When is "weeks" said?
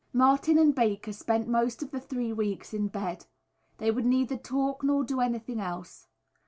2.33-2.73